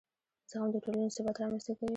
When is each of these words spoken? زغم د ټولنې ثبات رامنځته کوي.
زغم 0.49 0.69
د 0.73 0.77
ټولنې 0.83 1.13
ثبات 1.15 1.35
رامنځته 1.41 1.73
کوي. 1.77 1.89